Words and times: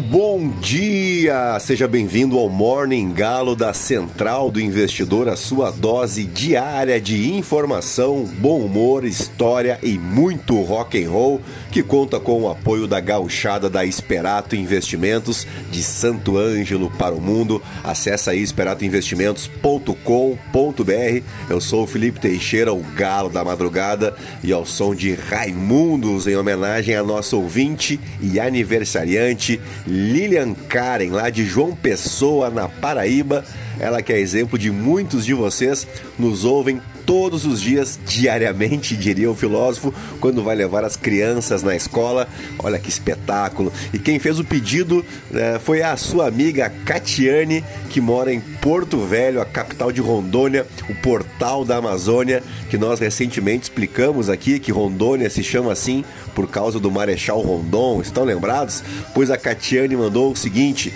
Bom 0.00 0.48
dia! 0.60 1.58
Seja 1.60 1.86
bem-vindo 1.86 2.38
ao 2.38 2.48
Morning 2.48 3.12
Galo 3.12 3.54
da 3.54 3.74
Central 3.74 4.50
do 4.50 4.60
Investidor, 4.60 5.28
a 5.28 5.36
sua 5.36 5.70
dose 5.70 6.24
diária 6.24 7.00
de 7.00 7.34
informação, 7.34 8.24
bom 8.38 8.60
humor, 8.60 9.04
história 9.04 9.78
e 9.82 9.98
muito 9.98 10.60
rock 10.62 11.02
and 11.02 11.10
roll, 11.10 11.40
que 11.70 11.82
conta 11.82 12.18
com 12.18 12.42
o 12.42 12.50
apoio 12.50 12.86
da 12.86 13.00
gauchada 13.00 13.68
da 13.68 13.84
Esperato 13.84 14.56
Investimentos 14.56 15.46
de 15.70 15.82
Santo 15.82 16.38
Ângelo 16.38 16.90
para 16.90 17.14
o 17.14 17.20
mundo. 17.20 17.60
Acesse 17.84 18.30
aí 18.30 18.42
esperatoinvestimentos.com.br. 18.42 21.22
Eu 21.50 21.60
sou 21.60 21.84
o 21.84 21.86
Felipe 21.86 22.20
Teixeira, 22.20 22.72
o 22.72 22.82
galo 22.94 23.28
da 23.28 23.44
madrugada, 23.44 24.16
e 24.42 24.52
ao 24.52 24.64
som 24.64 24.94
de 24.94 25.14
Raimundos 25.14 26.26
em 26.26 26.36
homenagem 26.36 26.94
a 26.94 27.02
nosso 27.02 27.36
ouvinte 27.36 28.00
e 28.20 28.40
aniversariante 28.40 29.60
Lilian 29.86 30.54
Karen, 30.54 31.10
lá 31.10 31.30
de 31.30 31.44
João 31.44 31.74
Pessoa, 31.74 32.50
na 32.50 32.68
Paraíba. 32.68 33.44
Ela 33.80 34.02
que 34.02 34.12
é 34.12 34.18
exemplo 34.18 34.58
de 34.58 34.70
muitos 34.70 35.24
de 35.24 35.34
vocês, 35.34 35.86
nos 36.18 36.44
ouvem 36.44 36.80
todos 37.12 37.44
os 37.44 37.60
dias, 37.60 38.00
diariamente, 38.06 38.96
diria 38.96 39.30
o 39.30 39.34
filósofo, 39.34 39.92
quando 40.18 40.42
vai 40.42 40.56
levar 40.56 40.82
as 40.82 40.96
crianças 40.96 41.62
na 41.62 41.76
escola. 41.76 42.26
Olha 42.58 42.78
que 42.78 42.88
espetáculo! 42.88 43.70
E 43.92 43.98
quem 43.98 44.18
fez 44.18 44.38
o 44.38 44.44
pedido 44.44 45.04
né, 45.30 45.60
foi 45.62 45.82
a 45.82 45.94
sua 45.98 46.26
amiga 46.26 46.72
Catiane, 46.86 47.62
que 47.90 48.00
mora 48.00 48.32
em 48.32 48.40
Porto 48.40 48.98
Velho, 49.00 49.42
a 49.42 49.44
capital 49.44 49.92
de 49.92 50.00
Rondônia, 50.00 50.66
o 50.88 50.94
portal 50.94 51.66
da 51.66 51.76
Amazônia, 51.76 52.42
que 52.70 52.78
nós 52.78 52.98
recentemente 52.98 53.64
explicamos 53.64 54.30
aqui 54.30 54.58
que 54.58 54.72
Rondônia 54.72 55.28
se 55.28 55.44
chama 55.44 55.70
assim 55.70 56.06
por 56.34 56.48
causa 56.48 56.80
do 56.80 56.90
Marechal 56.90 57.42
Rondon. 57.42 58.00
Estão 58.00 58.24
lembrados? 58.24 58.82
Pois 59.12 59.30
a 59.30 59.36
Catiane 59.36 59.94
mandou 59.94 60.32
o 60.32 60.36
seguinte: 60.36 60.90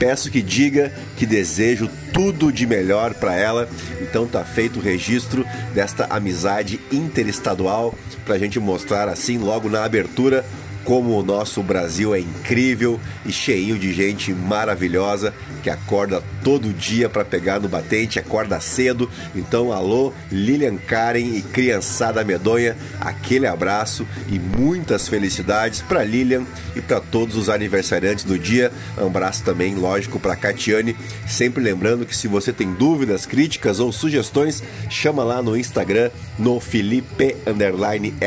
peço 0.00 0.30
que 0.30 0.40
diga 0.40 0.90
que 1.18 1.26
desejo 1.26 1.88
tudo 2.10 2.50
de 2.50 2.66
melhor 2.66 3.12
para 3.12 3.36
ela. 3.36 3.68
Então 4.00 4.26
tá 4.26 4.42
feito 4.42 4.78
o 4.78 4.82
registro 4.82 5.44
desta 5.74 6.06
amizade 6.06 6.80
interestadual 6.90 7.94
para 8.24 8.34
a 8.34 8.38
gente 8.38 8.58
mostrar 8.58 9.08
assim 9.08 9.36
logo 9.36 9.68
na 9.68 9.84
abertura 9.84 10.44
como 10.84 11.18
o 11.18 11.22
nosso 11.22 11.62
Brasil 11.62 12.14
é 12.14 12.20
incrível 12.20 13.00
e 13.24 13.32
cheio 13.32 13.78
de 13.78 13.92
gente 13.92 14.32
maravilhosa 14.32 15.32
que 15.62 15.70
acorda 15.70 16.22
todo 16.42 16.72
dia 16.72 17.08
para 17.08 17.24
pegar 17.24 17.60
no 17.60 17.68
batente, 17.68 18.18
acorda 18.18 18.60
cedo. 18.60 19.10
Então, 19.34 19.72
alô, 19.72 20.12
Lilian 20.32 20.76
Karen 20.76 21.20
e 21.20 21.42
criançada 21.42 22.24
medonha, 22.24 22.76
aquele 23.00 23.46
abraço 23.46 24.06
e 24.28 24.38
muitas 24.38 25.08
felicidades 25.08 25.82
para 25.82 26.02
Lilian 26.02 26.44
e 26.74 26.80
para 26.80 27.00
todos 27.00 27.36
os 27.36 27.48
aniversariantes 27.48 28.24
do 28.24 28.38
dia. 28.38 28.72
Um 28.98 29.06
abraço 29.06 29.42
também, 29.44 29.74
lógico, 29.74 30.18
para 30.18 30.36
Catiane. 30.36 30.96
Sempre 31.26 31.62
lembrando 31.62 32.06
que 32.06 32.16
se 32.16 32.26
você 32.26 32.52
tem 32.52 32.72
dúvidas, 32.72 33.26
críticas 33.26 33.80
ou 33.80 33.92
sugestões, 33.92 34.62
chama 34.88 35.22
lá 35.22 35.42
no 35.42 35.56
Instagram 35.56 36.10
no 36.38 36.58
Felipe 36.58 37.36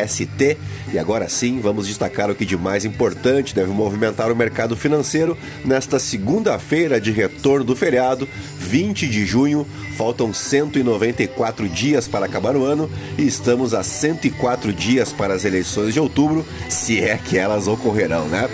ST. 0.07 0.57
E 0.93 0.99
agora 0.99 1.27
sim, 1.27 1.59
vamos 1.59 1.87
destacar 1.87 2.29
o 2.29 2.35
que 2.35 2.42
de 2.45 2.57
mais 2.57 2.85
importante 2.85 3.55
deve 3.55 3.71
movimentar 3.71 4.31
o 4.31 4.35
mercado 4.35 4.75
financeiro 4.75 5.37
nesta 5.63 5.99
segunda-feira 5.99 6.99
de 6.99 7.11
retorno 7.11 7.65
do 7.65 7.75
feriado, 7.75 8.27
20 8.57 9.07
de 9.07 9.25
junho. 9.25 9.67
Faltam 9.97 10.33
194 10.33 11.69
dias 11.69 12.07
para 12.07 12.25
acabar 12.25 12.55
o 12.55 12.65
ano 12.65 12.89
e 13.17 13.25
estamos 13.25 13.73
a 13.73 13.83
104 13.83 14.73
dias 14.73 15.13
para 15.13 15.33
as 15.33 15.45
eleições 15.45 15.93
de 15.93 15.99
outubro, 15.99 16.45
se 16.69 16.99
é 16.99 17.17
que 17.17 17.37
elas 17.37 17.67
ocorrerão, 17.67 18.27
né? 18.27 18.49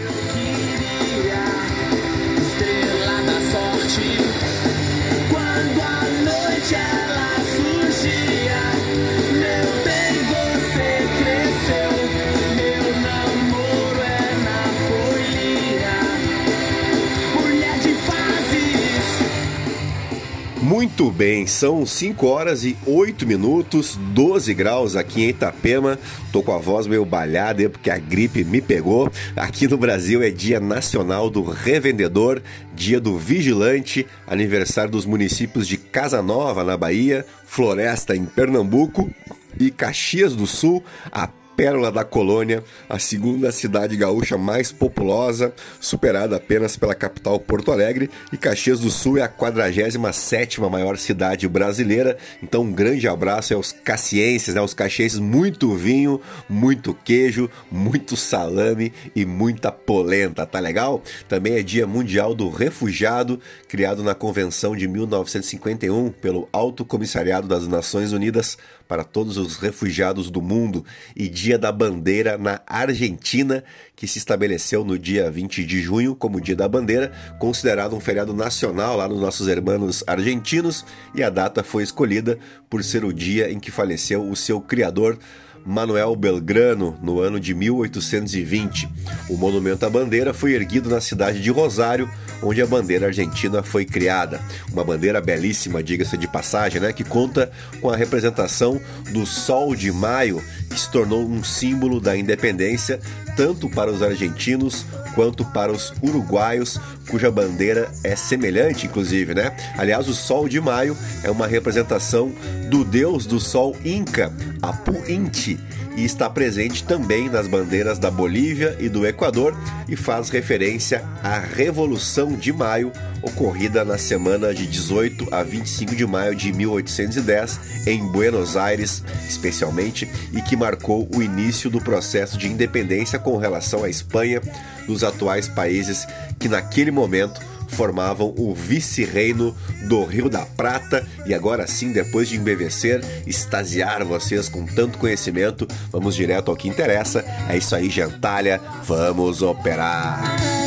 Muito 20.79 21.11
bem, 21.11 21.45
são 21.45 21.85
5 21.85 22.25
horas 22.25 22.63
e 22.63 22.77
8 22.87 23.27
minutos, 23.27 23.97
12 24.13 24.53
graus 24.53 24.95
aqui 24.95 25.23
em 25.23 25.27
Itapema. 25.27 25.99
Tô 26.31 26.41
com 26.41 26.53
a 26.53 26.57
voz 26.57 26.87
meio 26.87 27.03
balhada 27.03 27.69
porque 27.69 27.89
a 27.89 27.97
gripe 27.97 28.45
me 28.45 28.61
pegou. 28.61 29.11
Aqui 29.35 29.67
no 29.67 29.77
Brasil 29.77 30.23
é 30.23 30.29
Dia 30.29 30.57
Nacional 30.57 31.29
do 31.29 31.43
Revendedor, 31.43 32.41
Dia 32.73 32.97
do 32.97 33.17
Vigilante, 33.17 34.07
aniversário 34.25 34.89
dos 34.89 35.05
municípios 35.05 35.67
de 35.67 35.75
Casa 35.75 36.21
Nova, 36.21 36.63
na 36.63 36.77
Bahia, 36.77 37.25
Floresta, 37.43 38.15
em 38.15 38.23
Pernambuco 38.23 39.11
e 39.59 39.69
Caxias 39.69 40.33
do 40.33 40.47
Sul, 40.47 40.81
a 41.11 41.27
pérola 41.59 41.91
da 41.91 42.05
colônia, 42.05 42.63
a 42.87 42.97
segunda 42.97 43.51
cidade 43.51 43.97
gaúcha 43.97 44.37
mais 44.37 44.71
populosa, 44.71 45.53
superada 45.77 46.37
apenas 46.37 46.77
pela 46.77 46.95
capital 46.95 47.37
Porto 47.37 47.69
Alegre, 47.69 48.09
e 48.31 48.37
Caxias 48.37 48.79
do 48.79 48.89
Sul 48.89 49.17
é 49.17 49.23
a 49.23 49.27
47ª 49.27 50.69
maior 50.69 50.97
cidade 50.97 51.49
brasileira. 51.49 52.17
Então 52.41 52.61
um 52.61 52.71
grande 52.71 53.09
abraço 53.09 53.53
aos 53.53 53.73
cacienses, 53.73 54.55
né, 54.55 54.61
aos 54.61 54.73
caxienses, 54.73 55.19
muito 55.19 55.75
vinho, 55.75 56.21
muito 56.47 56.93
queijo, 56.93 57.49
muito 57.69 58.15
salame 58.15 58.93
e 59.13 59.25
muita 59.25 59.69
polenta, 59.69 60.45
tá 60.45 60.61
legal? 60.61 61.03
Também 61.27 61.55
é 61.55 61.61
Dia 61.61 61.85
Mundial 61.85 62.33
do 62.33 62.49
Refugiado, 62.49 63.37
criado 63.67 64.01
na 64.01 64.15
Convenção 64.15 64.77
de 64.77 64.87
1951 64.87 66.09
pelo 66.09 66.47
Alto 66.53 66.85
Comissariado 66.85 67.49
das 67.49 67.67
Nações 67.67 68.13
Unidas 68.13 68.57
para 68.87 69.03
todos 69.03 69.37
os 69.37 69.57
refugiados 69.57 70.31
do 70.31 70.41
mundo 70.41 70.83
e 71.15 71.29
Dia 71.29 71.48
da 71.57 71.71
Bandeira 71.71 72.37
na 72.37 72.61
Argentina, 72.67 73.63
que 73.95 74.07
se 74.07 74.17
estabeleceu 74.17 74.83
no 74.83 74.97
dia 74.97 75.31
20 75.31 75.65
de 75.65 75.81
junho 75.81 76.15
como 76.15 76.41
Dia 76.41 76.55
da 76.55 76.67
Bandeira, 76.67 77.11
considerado 77.39 77.95
um 77.95 77.99
feriado 77.99 78.33
nacional 78.33 78.97
lá 78.97 79.07
nos 79.07 79.19
nossos 79.19 79.47
irmãos 79.47 80.03
argentinos, 80.05 80.85
e 81.15 81.23
a 81.23 81.29
data 81.29 81.63
foi 81.63 81.83
escolhida 81.83 82.37
por 82.69 82.83
ser 82.83 83.03
o 83.03 83.13
dia 83.13 83.51
em 83.51 83.59
que 83.59 83.71
faleceu 83.71 84.29
o 84.29 84.35
seu 84.35 84.61
criador, 84.61 85.17
Manuel 85.65 86.15
Belgrano, 86.15 86.97
no 87.01 87.19
ano 87.19 87.39
de 87.39 87.53
1820. 87.53 88.89
O 89.29 89.37
monumento 89.37 89.85
à 89.85 89.89
bandeira 89.89 90.33
foi 90.33 90.53
erguido 90.53 90.89
na 90.89 91.01
cidade 91.01 91.41
de 91.41 91.49
Rosário, 91.49 92.09
onde 92.41 92.61
a 92.61 92.67
bandeira 92.67 93.07
argentina 93.07 93.61
foi 93.61 93.85
criada. 93.85 94.39
Uma 94.71 94.83
bandeira 94.83 95.21
belíssima, 95.21 95.83
diga-se 95.83 96.17
de 96.17 96.27
passagem, 96.27 96.81
né, 96.81 96.93
que 96.93 97.03
conta 97.03 97.51
com 97.81 97.89
a 97.89 97.95
representação 97.95 98.79
do 99.11 99.25
Sol 99.25 99.75
de 99.75 99.91
Maio, 99.91 100.41
que 100.69 100.79
se 100.79 100.89
tornou 100.89 101.27
um 101.27 101.43
símbolo 101.43 101.99
da 101.99 102.15
independência 102.15 102.99
tanto 103.39 103.69
para 103.69 103.89
os 103.89 104.03
argentinos 104.03 104.85
quanto 105.15 105.45
para 105.45 105.71
os 105.71 105.93
uruguaios, 106.03 106.77
cuja 107.09 107.31
bandeira 107.31 107.89
é 108.03 108.13
semelhante, 108.13 108.85
inclusive, 108.85 109.33
né? 109.33 109.55
Aliás, 109.77 110.09
o 110.09 110.13
Sol 110.13 110.49
de 110.49 110.59
Maio 110.59 110.97
é 111.23 111.31
uma 111.31 111.47
representação 111.47 112.33
do 112.69 112.83
deus 112.83 113.25
do 113.25 113.39
Sol 113.39 113.77
Inca, 113.85 114.29
Apu 114.61 114.91
Inti, 115.09 115.57
e 115.95 116.05
está 116.05 116.29
presente 116.29 116.83
também 116.83 117.29
nas 117.29 117.47
bandeiras 117.47 117.99
da 117.99 118.09
Bolívia 118.09 118.75
e 118.79 118.89
do 118.89 119.05
Equador 119.05 119.55
e 119.87 119.95
faz 119.95 120.29
referência 120.29 121.03
à 121.23 121.39
Revolução 121.39 122.33
de 122.33 122.53
Maio, 122.53 122.91
ocorrida 123.21 123.83
na 123.83 123.97
semana 123.97 124.53
de 124.53 124.65
18 124.65 125.33
a 125.33 125.43
25 125.43 125.95
de 125.95 126.05
maio 126.05 126.35
de 126.35 126.53
1810 126.53 127.87
em 127.87 128.05
Buenos 128.07 128.55
Aires, 128.55 129.03
especialmente, 129.27 130.09
e 130.31 130.41
que 130.41 130.55
marcou 130.55 131.09
o 131.13 131.21
início 131.21 131.69
do 131.69 131.81
processo 131.81 132.37
de 132.37 132.47
independência 132.47 133.19
com 133.19 133.37
relação 133.37 133.83
à 133.83 133.89
Espanha, 133.89 134.41
dos 134.87 135.03
atuais 135.03 135.47
países 135.47 136.07
que 136.39 136.47
naquele 136.47 136.91
momento 136.91 137.41
formavam 137.69 138.33
o 138.37 138.53
vice-reino 138.53 139.55
do 139.87 140.03
Rio 140.03 140.29
da 140.29 140.45
Prata. 140.45 141.07
E 141.25 141.33
agora 141.33 141.67
sim, 141.67 141.91
depois 141.91 142.29
de 142.29 142.37
embevecer, 142.37 143.01
extasiar 143.25 144.03
vocês 144.03 144.49
com 144.49 144.65
tanto 144.65 144.97
conhecimento, 144.97 145.67
vamos 145.91 146.15
direto 146.15 146.49
ao 146.49 146.57
que 146.57 146.67
interessa. 146.67 147.23
É 147.47 147.57
isso 147.57 147.75
aí, 147.75 147.89
gentalha, 147.89 148.59
vamos 148.83 149.41
operar! 149.41 150.58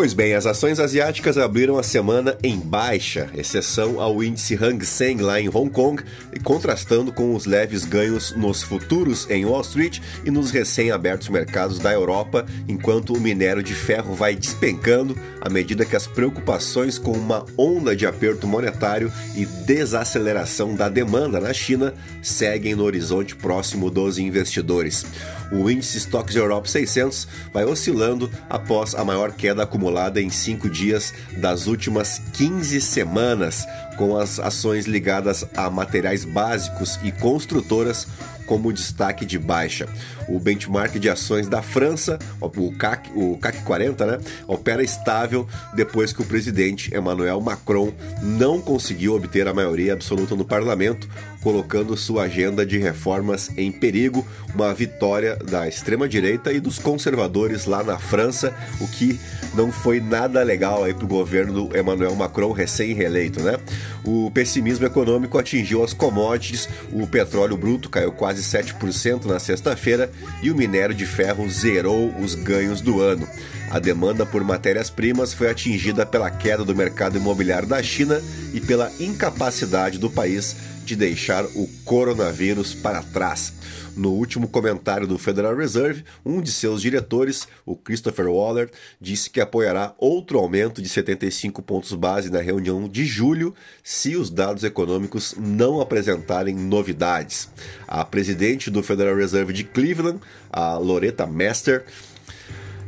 Pois 0.00 0.14
bem, 0.14 0.32
as 0.32 0.46
ações 0.46 0.80
asiáticas 0.80 1.36
abriram 1.36 1.76
a 1.76 1.82
semana 1.82 2.34
em 2.42 2.58
baixa, 2.58 3.28
exceção 3.36 4.00
ao 4.00 4.24
índice 4.24 4.54
Hang 4.54 4.82
Seng 4.82 5.20
lá 5.20 5.38
em 5.38 5.50
Hong 5.54 5.68
Kong, 5.68 6.02
contrastando 6.42 7.12
com 7.12 7.34
os 7.34 7.44
leves 7.44 7.84
ganhos 7.84 8.34
nos 8.34 8.62
futuros 8.62 9.28
em 9.28 9.44
Wall 9.44 9.60
Street 9.60 10.00
e 10.24 10.30
nos 10.30 10.50
recém-abertos 10.50 11.28
mercados 11.28 11.78
da 11.78 11.92
Europa, 11.92 12.46
enquanto 12.66 13.12
o 13.12 13.20
minério 13.20 13.62
de 13.62 13.74
ferro 13.74 14.14
vai 14.14 14.34
despencando 14.34 15.14
à 15.38 15.50
medida 15.50 15.84
que 15.84 15.94
as 15.94 16.06
preocupações 16.06 16.96
com 16.96 17.12
uma 17.12 17.44
onda 17.58 17.94
de 17.94 18.06
aperto 18.06 18.46
monetário 18.46 19.12
e 19.36 19.44
desaceleração 19.44 20.74
da 20.74 20.88
demanda 20.88 21.38
na 21.38 21.52
China 21.52 21.92
seguem 22.22 22.74
no 22.74 22.84
horizonte 22.84 23.36
próximo 23.36 23.90
dos 23.90 24.18
investidores. 24.18 25.04
O 25.52 25.68
índice 25.68 25.98
Stocks 25.98 26.36
Europe 26.36 26.70
600 26.70 27.28
vai 27.52 27.64
oscilando 27.64 28.30
após 28.48 28.94
a 28.94 29.04
maior 29.04 29.32
queda 29.32 29.64
acumulada 29.64 29.89
em 30.20 30.30
cinco 30.30 30.68
dias 30.68 31.12
das 31.38 31.66
últimas 31.66 32.20
15 32.34 32.80
semanas, 32.80 33.66
com 33.96 34.16
as 34.16 34.38
ações 34.38 34.86
ligadas 34.86 35.44
a 35.56 35.68
materiais 35.68 36.24
básicos 36.24 36.98
e 37.02 37.12
construtoras 37.12 38.06
como 38.50 38.72
destaque 38.72 39.24
de 39.24 39.38
baixa. 39.38 39.86
O 40.28 40.40
benchmark 40.40 40.98
de 40.98 41.08
ações 41.08 41.46
da 41.46 41.62
França, 41.62 42.18
o 42.40 42.72
CAC, 42.72 43.08
o 43.14 43.38
CAC 43.38 43.62
40, 43.62 44.06
né, 44.06 44.18
opera 44.48 44.82
estável 44.82 45.46
depois 45.72 46.12
que 46.12 46.20
o 46.20 46.24
presidente 46.24 46.92
Emmanuel 46.92 47.40
Macron 47.40 47.92
não 48.20 48.60
conseguiu 48.60 49.14
obter 49.14 49.46
a 49.46 49.54
maioria 49.54 49.92
absoluta 49.92 50.34
no 50.34 50.44
parlamento, 50.44 51.08
colocando 51.44 51.96
sua 51.96 52.24
agenda 52.24 52.66
de 52.66 52.76
reformas 52.76 53.50
em 53.56 53.70
perigo, 53.70 54.26
uma 54.52 54.74
vitória 54.74 55.36
da 55.36 55.68
extrema-direita 55.68 56.52
e 56.52 56.58
dos 56.58 56.76
conservadores 56.76 57.66
lá 57.66 57.84
na 57.84 58.00
França, 58.00 58.52
o 58.80 58.88
que 58.88 59.18
não 59.54 59.70
foi 59.70 60.00
nada 60.00 60.42
legal 60.42 60.80
para 60.80 61.04
o 61.04 61.08
governo 61.08 61.52
do 61.68 61.78
Emmanuel 61.78 62.16
Macron 62.16 62.50
recém-reeleito, 62.50 63.40
né? 63.42 63.58
O 64.04 64.30
pessimismo 64.30 64.86
econômico 64.86 65.38
atingiu 65.38 65.84
as 65.84 65.92
commodities, 65.92 66.68
o 66.92 67.06
petróleo 67.06 67.56
bruto 67.56 67.90
caiu 67.90 68.12
quase 68.12 68.42
7% 68.42 69.26
na 69.26 69.38
sexta-feira 69.38 70.10
e 70.42 70.50
o 70.50 70.56
minério 70.56 70.94
de 70.94 71.04
ferro 71.04 71.48
zerou 71.50 72.14
os 72.18 72.34
ganhos 72.34 72.80
do 72.80 73.00
ano. 73.00 73.28
A 73.70 73.78
demanda 73.78 74.24
por 74.24 74.42
matérias-primas 74.42 75.32
foi 75.32 75.50
atingida 75.50 76.04
pela 76.04 76.30
queda 76.30 76.64
do 76.64 76.74
mercado 76.74 77.18
imobiliário 77.18 77.68
da 77.68 77.82
China 77.82 78.20
e 78.52 78.60
pela 78.60 78.90
incapacidade 78.98 79.98
do 79.98 80.10
país 80.10 80.56
de 80.84 80.96
deixar 80.96 81.44
o 81.44 81.68
coronavírus 81.84 82.74
para 82.74 83.02
trás. 83.02 83.52
No 83.96 84.12
último 84.12 84.48
comentário 84.48 85.06
do 85.06 85.18
Federal 85.18 85.56
Reserve, 85.56 86.04
um 86.24 86.40
de 86.40 86.52
seus 86.52 86.80
diretores, 86.80 87.48
o 87.66 87.76
Christopher 87.76 88.28
Waller, 88.28 88.70
disse 89.00 89.28
que 89.28 89.40
apoiará 89.40 89.94
outro 89.98 90.38
aumento 90.38 90.80
de 90.80 90.88
75 90.88 91.60
pontos 91.62 91.92
base 91.94 92.30
na 92.30 92.40
reunião 92.40 92.88
de 92.88 93.04
julho 93.04 93.54
se 93.82 94.16
os 94.16 94.30
dados 94.30 94.64
econômicos 94.64 95.34
não 95.38 95.80
apresentarem 95.80 96.54
novidades. 96.54 97.48
A 97.86 98.04
presidente 98.04 98.70
do 98.70 98.82
Federal 98.82 99.16
Reserve 99.16 99.52
de 99.52 99.64
Cleveland, 99.64 100.20
a 100.50 100.78
Loretta 100.78 101.26
Mester, 101.26 101.84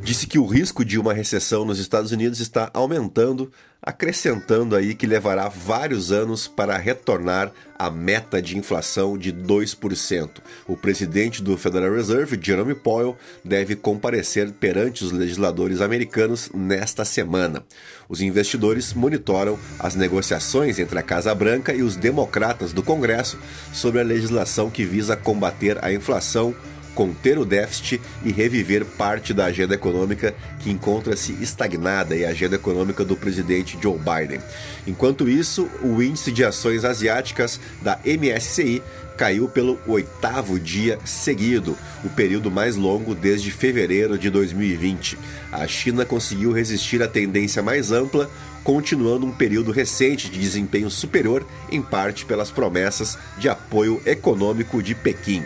disse 0.02 0.26
que 0.26 0.38
o 0.38 0.46
risco 0.46 0.84
de 0.84 0.99
uma 0.99 1.12
recessão 1.12 1.64
nos 1.64 1.78
Estados 1.78 2.10
Unidos 2.10 2.40
está 2.40 2.69
aumentando, 2.75 3.52
acrescentando 3.81 4.75
aí 4.75 4.94
que 4.94 5.06
levará 5.06 5.49
vários 5.49 6.10
anos 6.10 6.49
para 6.49 6.76
retornar 6.76 7.52
à 7.78 7.88
meta 7.88 8.43
de 8.43 8.58
inflação 8.58 9.16
de 9.16 9.32
2%. 9.32 10.28
O 10.66 10.76
presidente 10.76 11.40
do 11.40 11.56
Federal 11.56 11.94
Reserve, 11.94 12.38
Jerome 12.40 12.75
Powell, 12.75 13.16
deve 13.44 13.76
comparecer 13.76 14.50
perante 14.52 15.04
os 15.04 15.12
legisladores 15.12 15.81
americanos 15.81 16.50
nesta 16.52 17.04
semana. 17.04 17.64
Os 18.08 18.20
investidores 18.20 18.93
monitoram 18.93 19.56
as 19.78 19.94
negociações 19.94 20.81
entre 20.81 20.99
a 20.99 21.02
Casa 21.02 21.32
Branca 21.32 21.72
e 21.72 21.82
os 21.82 21.94
democratas 21.94 22.72
do 22.72 22.82
Congresso 22.82 23.38
sobre 23.72 24.00
a 24.00 24.04
legislação 24.04 24.69
que 24.69 24.84
visa 24.84 25.16
combater 25.16 25.78
a 25.84 25.93
inflação 25.93 26.52
conter 26.94 27.39
o 27.39 27.44
déficit 27.44 28.00
e 28.25 28.33
reviver 28.33 28.85
parte 28.85 29.33
da 29.33 29.47
agenda 29.47 29.75
econômica 29.75 30.35
que 30.61 30.71
encontra-se 30.71 31.33
estagnada 31.41 32.15
e 32.17 32.25
a 32.25 32.31
agenda 32.31 32.56
econômica 32.56 33.05
do 33.05 33.17
presidente 33.17 33.79
Joe 33.81 33.99
Biden. 33.99 34.41
Enquanto 34.87 35.29
isso, 35.29 35.69
o 35.83 36.03
índice 36.03 36.31
de 36.33 36.44
ações 36.44 36.85
asiáticas 36.85 37.61
da 37.83 37.99
MSCI 38.05 38.83
caiu 39.17 39.49
pelo 39.49 39.79
oitavo 39.87 40.59
dia 40.59 40.99
seguido, 41.05 41.77
o 42.05 42.09
período 42.09 42.50
mais 42.50 42.77
longo 42.77 43.15
desde 43.15 43.50
fevereiro 43.50 44.19
de 44.19 44.31
2020. 44.31 45.19
A 45.53 45.67
China 45.67 46.05
conseguiu 46.05 46.53
resistir 46.53 47.03
à 47.03 47.09
tendência 47.09 47.62
mais 47.62 47.93
ampla, 47.93 48.31
continuando 48.65 49.27
um 49.27 49.33
período 49.33 49.71
recente 49.71 50.31
de 50.31 50.38
desempenho 50.38 50.91
superior, 50.91 51.47
em 51.71 51.83
parte 51.83 52.25
pelas 52.25 52.50
promessas 52.50 53.19
de 53.38 53.49
apoio 53.49 54.00
econômico 54.06 54.83
de 54.83 54.95
Pequim. 54.95 55.45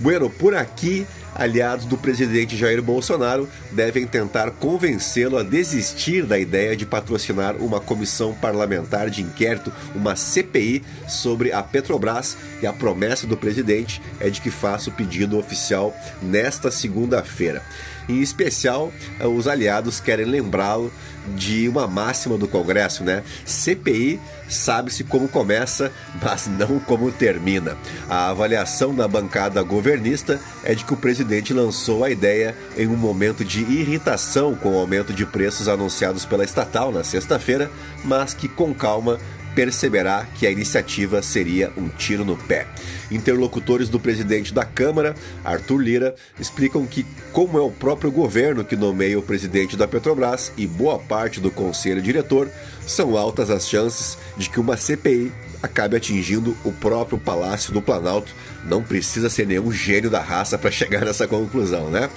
Bueno, 0.00 0.30
por 0.30 0.56
aqui, 0.56 1.06
aliados 1.34 1.84
do 1.86 1.96
presidente 1.96 2.56
Jair 2.56 2.82
Bolsonaro 2.82 3.48
devem 3.72 4.06
tentar 4.06 4.50
convencê-lo 4.52 5.38
a 5.38 5.42
desistir 5.42 6.24
da 6.24 6.38
ideia 6.38 6.76
de 6.76 6.86
patrocinar 6.86 7.56
uma 7.56 7.80
comissão 7.80 8.34
parlamentar 8.34 9.10
de 9.10 9.22
inquérito, 9.22 9.72
uma 9.94 10.16
CPI, 10.16 10.82
sobre 11.08 11.52
a 11.52 11.62
Petrobras 11.62 12.36
e 12.62 12.66
a 12.66 12.72
promessa 12.72 13.26
do 13.26 13.36
presidente 13.36 14.00
é 14.18 14.30
de 14.30 14.40
que 14.40 14.50
faça 14.50 14.90
o 14.90 14.92
pedido 14.92 15.38
oficial 15.38 15.94
nesta 16.22 16.70
segunda-feira. 16.70 17.62
Em 18.08 18.20
especial, 18.20 18.92
os 19.20 19.46
aliados 19.46 20.00
querem 20.00 20.26
lembrá-lo 20.26 20.92
de 21.36 21.68
uma 21.68 21.86
máxima 21.86 22.36
do 22.36 22.48
Congresso, 22.48 23.04
né? 23.04 23.22
CPI 23.44 24.18
sabe-se 24.48 25.04
como 25.04 25.28
começa, 25.28 25.92
mas 26.20 26.48
não 26.48 26.80
como 26.80 27.12
termina. 27.12 27.76
A 28.08 28.30
avaliação 28.30 28.92
da 28.92 29.06
bancada 29.06 29.62
governista 29.62 30.40
é 30.64 30.74
de 30.74 30.84
que 30.84 30.92
o 30.92 30.96
presidente 30.96 31.19
lançou 31.52 32.04
a 32.04 32.10
ideia 32.10 32.56
em 32.76 32.86
um 32.86 32.96
momento 32.96 33.44
de 33.44 33.60
irritação 33.60 34.54
com 34.54 34.72
o 34.72 34.78
aumento 34.78 35.12
de 35.12 35.26
preços 35.26 35.68
anunciados 35.68 36.24
pela 36.24 36.44
estatal 36.44 36.92
na 36.92 37.04
sexta-feira, 37.04 37.70
mas 38.04 38.34
que 38.34 38.48
com 38.48 38.74
calma 38.74 39.18
perceberá 39.54 40.26
que 40.34 40.46
a 40.46 40.50
iniciativa 40.50 41.22
seria 41.22 41.72
um 41.76 41.88
tiro 41.88 42.24
no 42.24 42.36
pé. 42.36 42.66
Interlocutores 43.10 43.88
do 43.88 43.98
presidente 43.98 44.54
da 44.54 44.64
Câmara, 44.64 45.14
Arthur 45.44 45.78
Lira, 45.78 46.14
explicam 46.38 46.86
que, 46.86 47.04
como 47.32 47.58
é 47.58 47.60
o 47.60 47.70
próprio 47.70 48.10
governo 48.10 48.64
que 48.64 48.76
nomeia 48.76 49.18
o 49.18 49.22
presidente 49.22 49.76
da 49.76 49.88
Petrobras 49.88 50.52
e 50.56 50.66
boa 50.66 50.98
parte 50.98 51.40
do 51.40 51.50
conselho 51.50 52.00
diretor, 52.00 52.48
são 52.86 53.16
altas 53.16 53.50
as 53.50 53.68
chances 53.68 54.16
de 54.36 54.48
que 54.48 54.60
uma 54.60 54.76
CPI 54.76 55.32
acabe 55.62 55.96
atingindo 55.96 56.56
o 56.64 56.72
próprio 56.72 57.18
Palácio 57.18 57.72
do 57.72 57.82
Planalto. 57.82 58.34
Não 58.64 58.82
precisa 58.82 59.28
ser 59.28 59.46
nenhum 59.46 59.70
gênio 59.70 60.10
da 60.10 60.20
raça 60.20 60.58
para 60.58 60.70
chegar 60.72 61.04
nessa 61.04 61.26
conclusão, 61.26 61.90
né? 61.90 62.08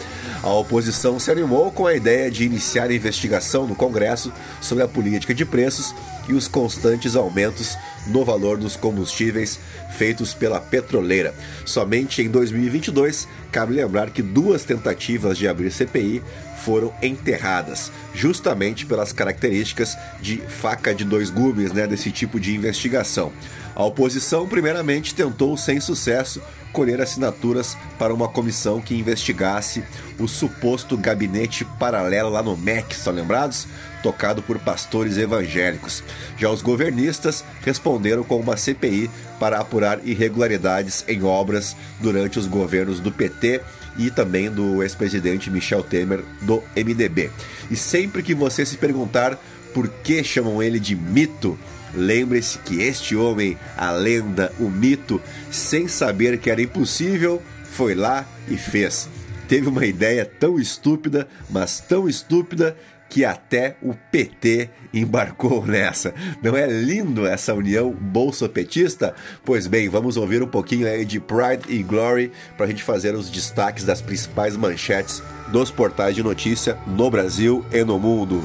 A 0.41 0.49
oposição 0.49 1.19
se 1.19 1.31
animou 1.31 1.71
com 1.71 1.87
a 1.87 1.93
ideia 1.93 2.29
de 2.29 2.43
iniciar 2.43 2.89
a 2.89 2.93
investigação 2.93 3.67
no 3.67 3.75
Congresso 3.75 4.31
sobre 4.61 4.83
a 4.83 4.87
política 4.87 5.33
de 5.33 5.45
preços 5.45 5.93
e 6.27 6.33
os 6.33 6.47
constantes 6.47 7.15
aumentos 7.15 7.77
no 8.07 8.23
valor 8.23 8.57
dos 8.57 8.75
combustíveis 8.75 9.59
feitos 9.97 10.33
pela 10.33 10.59
petroleira. 10.59 11.33
Somente 11.65 12.21
em 12.21 12.29
2022, 12.29 13.27
cabe 13.51 13.73
lembrar 13.73 14.09
que 14.09 14.21
duas 14.21 14.63
tentativas 14.63 15.37
de 15.37 15.47
abrir 15.47 15.71
CPI 15.71 16.21
foram 16.63 16.93
enterradas, 17.01 17.91
justamente 18.13 18.85
pelas 18.85 19.11
características 19.11 19.97
de 20.21 20.37
faca 20.37 20.95
de 20.95 21.03
dois 21.03 21.29
gumes 21.29 21.73
né, 21.73 21.85
desse 21.85 22.11
tipo 22.11 22.39
de 22.39 22.55
investigação. 22.55 23.31
A 23.75 23.83
oposição, 23.83 24.47
primeiramente, 24.47 25.15
tentou, 25.15 25.57
sem 25.57 25.79
sucesso, 25.81 26.41
colher 26.71 27.01
assinaturas 27.01 27.77
para 27.99 28.13
uma 28.13 28.27
comissão 28.27 28.81
que 28.81 28.95
investigasse 28.95 29.83
o 30.19 30.27
suposto 30.27 30.97
gabinete 30.97 31.65
paralelo 31.79 32.29
lá 32.29 32.41
no 32.41 32.55
MEC, 32.55 32.93
estão 32.93 33.13
lembrados? 33.13 33.67
Tocado 34.01 34.41
por 34.41 34.59
pastores 34.59 35.17
evangélicos. 35.17 36.03
Já 36.37 36.49
os 36.49 36.61
governistas 36.61 37.43
responderam 37.63 38.23
com 38.23 38.37
uma 38.37 38.57
CPI 38.57 39.09
para 39.39 39.59
apurar 39.59 39.99
irregularidades 40.03 41.05
em 41.07 41.23
obras 41.23 41.75
durante 41.99 42.37
os 42.37 42.47
governos 42.47 42.99
do 42.99 43.11
PT 43.11 43.61
e 43.97 44.09
também 44.09 44.49
do 44.49 44.81
ex-presidente 44.81 45.49
Michel 45.49 45.83
Temer 45.83 46.23
do 46.41 46.63
MDB. 46.75 47.29
E 47.69 47.75
sempre 47.75 48.23
que 48.23 48.33
você 48.33 48.65
se 48.65 48.77
perguntar 48.77 49.37
por 49.73 49.87
que 49.87 50.23
chamam 50.23 50.61
ele 50.61 50.79
de 50.79 50.95
mito, 50.95 51.57
Lembre-se 51.95 52.57
que 52.59 52.81
este 52.81 53.15
homem, 53.15 53.57
a 53.77 53.91
lenda, 53.91 54.51
o 54.59 54.67
mito, 54.67 55.21
sem 55.51 55.87
saber 55.87 56.39
que 56.39 56.49
era 56.49 56.61
impossível, 56.61 57.41
foi 57.63 57.93
lá 57.93 58.25
e 58.47 58.57
fez. 58.57 59.07
Teve 59.47 59.67
uma 59.67 59.85
ideia 59.85 60.25
tão 60.25 60.57
estúpida, 60.57 61.27
mas 61.49 61.79
tão 61.79 62.09
estúpida, 62.09 62.75
que 63.13 63.23
até 63.23 63.75
o 63.79 63.93
PT 63.93 64.71
embarcou 64.91 65.63
nessa. 65.67 66.15
Não 66.41 66.57
é 66.57 66.65
lindo 66.65 67.27
essa 67.27 67.53
união 67.53 67.91
bolsopetista? 67.91 69.13
Pois 69.45 69.67
bem, 69.67 69.87
vamos 69.87 70.17
ouvir 70.17 70.41
um 70.41 70.47
pouquinho 70.47 70.87
aí 70.87 71.05
de 71.05 71.19
Pride 71.19 71.65
e 71.69 71.83
Glory 71.83 72.31
para 72.57 72.65
a 72.65 72.69
gente 72.69 72.81
fazer 72.81 73.13
os 73.13 73.29
destaques 73.29 73.83
das 73.83 74.01
principais 74.01 74.57
manchetes 74.57 75.21
dos 75.51 75.69
portais 75.69 76.15
de 76.15 76.23
notícia 76.23 76.75
no 76.87 77.11
Brasil 77.11 77.63
e 77.71 77.83
no 77.83 77.99
mundo. 77.99 78.41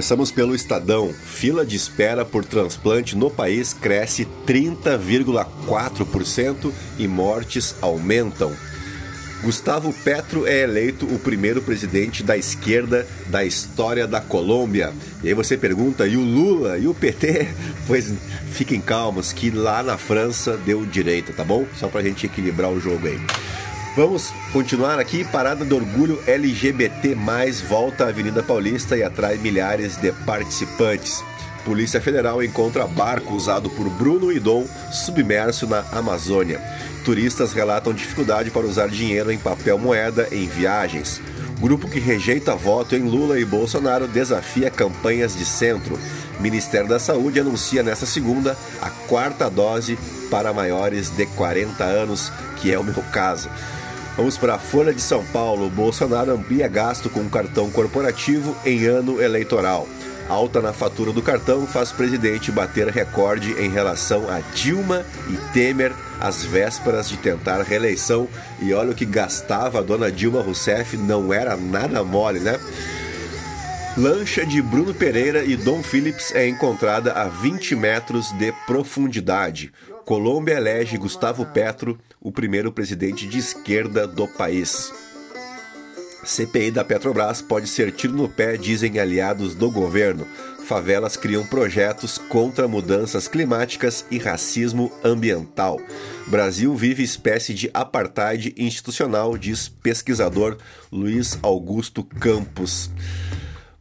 Começamos 0.00 0.30
pelo 0.30 0.54
Estadão. 0.54 1.12
Fila 1.12 1.62
de 1.62 1.76
espera 1.76 2.24
por 2.24 2.42
transplante 2.42 3.14
no 3.14 3.30
país 3.30 3.74
cresce 3.74 4.26
30,4% 4.46 6.72
e 6.98 7.06
mortes 7.06 7.74
aumentam. 7.82 8.50
Gustavo 9.42 9.92
Petro 9.92 10.46
é 10.46 10.62
eleito 10.62 11.04
o 11.04 11.18
primeiro 11.18 11.60
presidente 11.60 12.22
da 12.22 12.34
esquerda 12.34 13.06
da 13.26 13.44
história 13.44 14.06
da 14.06 14.22
Colômbia. 14.22 14.94
E 15.22 15.28
aí 15.28 15.34
você 15.34 15.58
pergunta, 15.58 16.06
e 16.06 16.16
o 16.16 16.22
Lula 16.22 16.78
e 16.78 16.88
o 16.88 16.94
PT? 16.94 17.48
Pois 17.86 18.10
fiquem 18.52 18.80
calmos, 18.80 19.34
que 19.34 19.50
lá 19.50 19.82
na 19.82 19.98
França 19.98 20.56
deu 20.56 20.86
direito, 20.86 21.34
tá 21.34 21.44
bom? 21.44 21.66
Só 21.76 21.88
pra 21.88 22.02
gente 22.02 22.24
equilibrar 22.24 22.70
o 22.70 22.80
jogo 22.80 23.06
aí. 23.06 23.20
Vamos 23.96 24.32
continuar 24.52 25.00
aqui. 25.00 25.24
Parada 25.24 25.64
do 25.64 25.74
Orgulho 25.74 26.22
LGBT, 26.24 27.16
volta 27.68 28.04
à 28.04 28.08
Avenida 28.08 28.40
Paulista 28.40 28.96
e 28.96 29.02
atrai 29.02 29.36
milhares 29.36 29.96
de 29.96 30.12
participantes. 30.12 31.24
Polícia 31.64 32.00
Federal 32.00 32.42
encontra 32.42 32.86
barco 32.86 33.34
usado 33.34 33.68
por 33.68 33.90
Bruno 33.90 34.30
e 34.30 34.38
Dom 34.38 34.64
submerso 34.92 35.66
na 35.66 35.84
Amazônia. 35.92 36.60
Turistas 37.04 37.52
relatam 37.52 37.92
dificuldade 37.92 38.50
para 38.50 38.66
usar 38.66 38.88
dinheiro 38.88 39.30
em 39.30 39.38
papel 39.38 39.76
moeda 39.76 40.28
em 40.30 40.46
viagens. 40.46 41.20
Grupo 41.60 41.88
que 41.88 41.98
rejeita 41.98 42.54
voto 42.54 42.94
em 42.94 43.02
Lula 43.02 43.40
e 43.40 43.44
Bolsonaro 43.44 44.06
desafia 44.06 44.70
campanhas 44.70 45.36
de 45.36 45.44
centro. 45.44 45.98
Ministério 46.38 46.88
da 46.88 46.98
Saúde 46.98 47.40
anuncia 47.40 47.82
nesta 47.82 48.06
segunda 48.06 48.56
a 48.80 48.88
quarta 48.88 49.50
dose 49.50 49.98
para 50.30 50.52
maiores 50.52 51.10
de 51.10 51.26
40 51.26 51.84
anos, 51.84 52.32
que 52.56 52.72
é 52.72 52.78
o 52.78 52.84
meu 52.84 53.02
caso. 53.12 53.50
Vamos 54.16 54.36
para 54.36 54.54
a 54.54 54.58
Folha 54.58 54.92
de 54.92 55.00
São 55.00 55.24
Paulo. 55.26 55.70
Bolsonaro 55.70 56.32
amplia 56.32 56.68
gasto 56.68 57.08
com 57.08 57.28
cartão 57.28 57.70
corporativo 57.70 58.56
em 58.64 58.84
ano 58.84 59.20
eleitoral. 59.22 59.86
Alta 60.28 60.60
na 60.60 60.72
fatura 60.72 61.12
do 61.12 61.22
cartão 61.22 61.66
faz 61.66 61.90
presidente 61.90 62.52
bater 62.52 62.88
recorde 62.88 63.52
em 63.60 63.68
relação 63.68 64.28
a 64.30 64.40
Dilma 64.54 65.04
e 65.28 65.36
Temer 65.52 65.92
às 66.20 66.44
vésperas 66.44 67.08
de 67.08 67.16
tentar 67.16 67.62
reeleição. 67.62 68.28
E 68.60 68.72
olha 68.72 68.90
o 68.90 68.94
que 68.94 69.04
gastava 69.04 69.78
a 69.78 69.82
dona 69.82 70.10
Dilma 70.10 70.42
Rousseff, 70.42 70.96
não 70.96 71.32
era 71.32 71.56
nada 71.56 72.04
mole, 72.04 72.40
né? 72.40 72.60
Lancha 73.96 74.46
de 74.46 74.62
Bruno 74.62 74.94
Pereira 74.94 75.42
e 75.44 75.56
Dom 75.56 75.82
Phillips 75.82 76.32
é 76.32 76.46
encontrada 76.46 77.12
a 77.12 77.24
20 77.24 77.74
metros 77.74 78.30
de 78.32 78.52
profundidade. 78.66 79.72
Colômbia 80.04 80.54
elege 80.54 80.96
Gustavo 80.96 81.44
Petro 81.46 81.98
o 82.20 82.30
primeiro 82.30 82.70
presidente 82.70 83.26
de 83.26 83.38
esquerda 83.38 84.06
do 84.06 84.28
país. 84.28 84.92
CPI 86.22 86.70
da 86.70 86.84
Petrobras 86.84 87.40
pode 87.40 87.66
ser 87.66 87.90
tiro 87.92 88.12
no 88.12 88.28
pé, 88.28 88.56
dizem 88.56 88.98
aliados 88.98 89.54
do 89.54 89.70
governo. 89.70 90.26
Favelas 90.66 91.16
criam 91.16 91.46
projetos 91.46 92.18
contra 92.18 92.68
mudanças 92.68 93.26
climáticas 93.26 94.04
e 94.10 94.18
racismo 94.18 94.92
ambiental. 95.02 95.80
Brasil 96.26 96.74
vive 96.76 97.02
espécie 97.02 97.54
de 97.54 97.70
apartheid 97.72 98.54
institucional, 98.56 99.36
diz 99.38 99.68
pesquisador 99.68 100.58
Luiz 100.92 101.38
Augusto 101.42 102.04
Campos. 102.04 102.90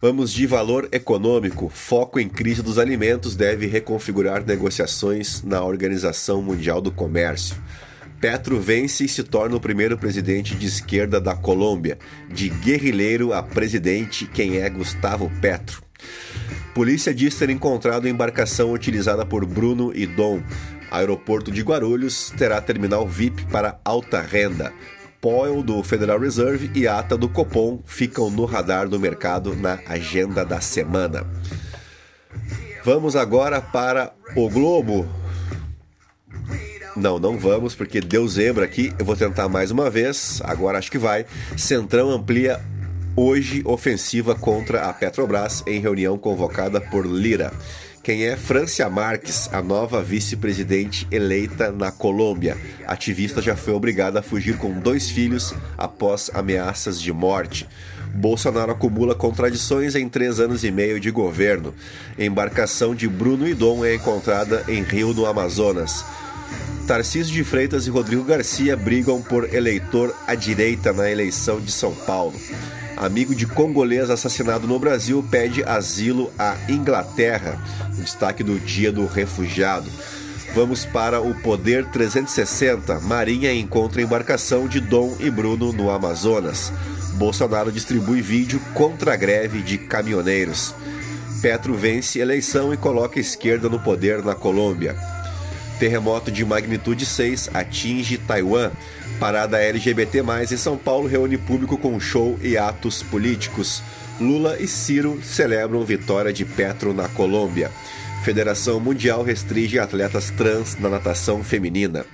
Vamos 0.01 0.31
de 0.31 0.47
valor 0.47 0.87
econômico. 0.93 1.67
Foco 1.67 2.21
em 2.21 2.29
crise 2.29 2.63
dos 2.63 2.79
alimentos 2.79 3.35
deve 3.35 3.67
reconfigurar 3.67 4.45
negociações 4.45 5.43
na 5.43 5.61
Organização 5.61 6.41
Mundial 6.41 6.79
do 6.79 6.89
Comércio. 6.89 7.57
Petro 8.19 8.59
vence 8.59 9.05
e 9.05 9.07
se 9.07 9.23
torna 9.23 9.55
o 9.55 9.61
primeiro 9.61 9.97
presidente 9.97 10.53
de 10.53 10.67
esquerda 10.67 11.21
da 11.21 11.35
Colômbia. 11.35 11.97
De 12.27 12.49
guerrilheiro 12.49 13.33
a 13.33 13.41
presidente, 13.41 14.25
quem 14.25 14.57
é 14.57 14.69
Gustavo 14.69 15.31
Petro? 15.39 15.81
Polícia 16.73 17.13
diz 17.13 17.35
ter 17.35 17.49
encontrado 17.49 18.07
embarcação 18.07 18.73
utilizada 18.73 19.25
por 19.25 19.45
Bruno 19.45 19.91
e 19.95 20.05
Dom. 20.05 20.41
Aeroporto 20.91 21.51
de 21.51 21.61
Guarulhos 21.61 22.33
terá 22.37 22.59
terminal 22.61 23.07
VIP 23.07 23.45
para 23.45 23.79
alta 23.85 24.21
renda. 24.21 24.73
POEL 25.21 25.61
do 25.63 25.83
Federal 25.83 26.19
Reserve 26.19 26.71
e 26.73 26.87
ata 26.87 27.17
do 27.17 27.29
Copom 27.29 27.81
ficam 27.85 28.29
no 28.29 28.45
radar 28.45 28.87
do 28.87 28.99
mercado 28.99 29.55
na 29.55 29.79
agenda 29.87 30.45
da 30.45 30.59
semana. 30.59 31.25
Vamos 32.83 33.15
agora 33.15 33.61
para 33.61 34.13
o 34.35 34.49
Globo. 34.49 35.18
Não, 36.99 37.17
não 37.17 37.37
vamos, 37.37 37.73
porque 37.73 38.01
deu 38.01 38.27
zebra 38.27 38.65
aqui. 38.65 38.93
Eu 38.99 39.05
vou 39.05 39.15
tentar 39.15 39.47
mais 39.47 39.71
uma 39.71 39.89
vez. 39.89 40.41
Agora 40.43 40.77
acho 40.77 40.91
que 40.91 40.97
vai. 40.97 41.25
Centrão 41.57 42.11
amplia 42.11 42.59
hoje 43.15 43.61
ofensiva 43.65 44.35
contra 44.35 44.89
a 44.89 44.93
Petrobras 44.93 45.63
em 45.65 45.79
reunião 45.79 46.17
convocada 46.17 46.79
por 46.79 47.05
Lira 47.05 47.51
quem 48.09 48.25
é 48.25 48.35
Francia 48.35 48.89
Marques, 48.89 49.47
a 49.53 49.61
nova 49.61 50.01
vice-presidente 50.01 51.07
eleita 51.11 51.71
na 51.71 51.91
Colômbia. 51.91 52.57
Ativista 52.87 53.39
já 53.39 53.55
foi 53.55 53.73
obrigada 53.73 54.19
a 54.19 54.23
fugir 54.23 54.57
com 54.57 54.71
dois 54.71 55.09
filhos 55.11 55.53
após 55.77 56.31
ameaças 56.33 56.99
de 56.99 57.13
morte. 57.13 57.67
Bolsonaro 58.15 58.71
acumula 58.71 59.13
contradições 59.13 59.95
em 59.95 60.09
três 60.09 60.39
anos 60.39 60.63
e 60.63 60.71
meio 60.71 60.99
de 60.99 61.11
governo. 61.11 61.71
Embarcação 62.17 62.95
de 62.95 63.07
Bruno 63.07 63.47
Idom 63.47 63.85
é 63.85 63.93
encontrada 63.93 64.63
em 64.67 64.81
Rio, 64.81 65.13
no 65.13 65.27
Amazonas. 65.27 66.03
Tarcísio 66.89 67.31
de 67.35 67.43
Freitas 67.43 67.85
e 67.85 67.91
Rodrigo 67.91 68.23
Garcia 68.23 68.75
brigam 68.75 69.21
por 69.21 69.53
eleitor 69.53 70.11
à 70.25 70.33
direita 70.33 70.91
na 70.91 71.07
eleição 71.07 71.61
de 71.61 71.71
São 71.71 71.93
Paulo. 71.93 72.33
Amigo 72.97 73.35
de 73.35 73.45
congolês 73.45 74.09
assassinado 74.09 74.67
no 74.67 74.79
Brasil 74.79 75.23
pede 75.29 75.63
asilo 75.63 76.33
à 76.35 76.57
Inglaterra. 76.67 77.63
O 77.93 78.01
destaque 78.01 78.43
do 78.43 78.59
Dia 78.59 78.91
do 78.91 79.05
Refugiado. 79.05 79.87
Vamos 80.55 80.83
para 80.83 81.21
o 81.21 81.35
Poder 81.35 81.85
360. 81.91 83.01
Marinha 83.01 83.53
encontra 83.53 84.01
embarcação 84.01 84.67
de 84.67 84.79
Dom 84.79 85.15
e 85.19 85.29
Bruno 85.29 85.71
no 85.71 85.91
Amazonas. 85.91 86.73
Bolsonaro 87.13 87.71
distribui 87.71 88.19
vídeo 88.19 88.59
contra 88.73 89.13
a 89.13 89.15
greve 89.15 89.61
de 89.61 89.77
caminhoneiros. 89.77 90.73
Petro 91.39 91.75
vence 91.75 92.17
eleição 92.17 92.73
e 92.73 92.77
coloca 92.77 93.19
a 93.19 93.21
esquerda 93.21 93.69
no 93.69 93.79
poder 93.79 94.23
na 94.25 94.33
Colômbia. 94.33 95.18
Terremoto 95.79 96.29
de 96.29 96.43
magnitude 96.43 97.05
6 97.05 97.51
atinge 97.53 98.17
Taiwan. 98.17 98.71
Parada 99.17 99.57
LGBT+, 99.57 100.21
em 100.51 100.57
São 100.57 100.77
Paulo 100.77 101.07
reúne 101.07 101.37
público 101.37 101.77
com 101.77 101.97
show 101.99 102.37
e 102.41 102.57
atos 102.57 103.01
políticos. 103.01 103.81
Lula 104.19 104.57
e 104.59 104.67
Ciro 104.67 105.21
celebram 105.23 105.85
vitória 105.85 106.33
de 106.33 106.43
Petro 106.43 106.93
na 106.93 107.07
Colômbia. 107.07 107.71
Federação 108.23 108.79
Mundial 108.79 109.23
restringe 109.23 109.79
atletas 109.79 110.29
trans 110.31 110.77
na 110.77 110.89
natação 110.89 111.41
feminina. 111.41 112.05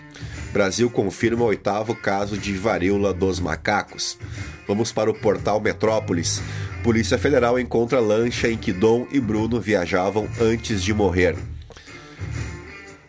Brasil 0.54 0.90
confirma 0.90 1.44
o 1.44 1.48
oitavo 1.48 1.96
caso 1.96 2.38
de 2.38 2.54
varíola 2.54 3.14
dos 3.14 3.40
macacos. 3.40 4.18
Vamos 4.68 4.92
para 4.92 5.10
o 5.10 5.14
portal 5.14 5.60
Metrópolis. 5.60 6.42
Polícia 6.84 7.18
Federal 7.18 7.60
encontra 7.60 8.00
lancha 8.00 8.48
em 8.48 8.58
que 8.58 8.72
Dom 8.72 9.08
e 9.12 9.20
Bruno 9.20 9.60
viajavam 9.60 10.28
antes 10.40 10.84
de 10.84 10.94
morrer. 10.94 11.36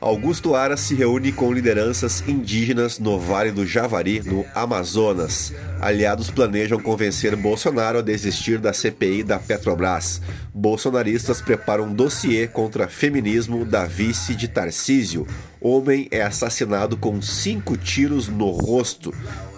Augusto 0.06 0.54
Aras 0.54 0.78
se 0.78 0.94
reúne 0.94 1.32
com 1.32 1.52
lideranças 1.52 2.22
indígenas 2.28 3.00
no 3.00 3.18
Vale 3.18 3.50
do 3.50 3.66
Javari, 3.66 4.22
no 4.24 4.46
Amazonas. 4.54 5.52
Aliados 5.80 6.30
planejam 6.30 6.78
convencer 6.78 7.34
Bolsonaro 7.34 7.98
a 7.98 8.02
desistir 8.02 8.58
da 8.58 8.72
CPI 8.72 9.24
da 9.24 9.40
Petrobras. 9.40 10.22
Bolsonaristas 10.54 11.40
preparam 11.42 11.86
um 11.86 11.92
dossiê 11.92 12.46
contra 12.46 12.86
feminismo 12.86 13.64
da 13.64 13.84
vice 13.84 14.36
de 14.36 14.46
Tarcísio. 14.46 15.26
Homem 15.60 16.06
é 16.12 16.22
assassinado 16.22 16.96
com 16.96 17.20
cinco 17.20 17.76
tiros 17.76 18.28
no 18.28 18.50
rosto. 18.50 19.12